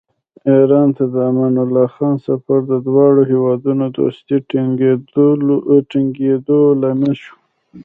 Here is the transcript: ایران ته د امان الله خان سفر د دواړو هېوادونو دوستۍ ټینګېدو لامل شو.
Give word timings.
ایران 0.51 0.87
ته 0.97 1.03
د 1.13 1.15
امان 1.29 1.53
الله 1.63 1.87
خان 1.95 2.15
سفر 2.27 2.59
د 2.71 2.73
دواړو 2.87 3.21
هېوادونو 3.31 3.85
دوستۍ 3.97 4.37
ټینګېدو 5.91 6.59
لامل 6.81 7.13
شو. 7.23 7.35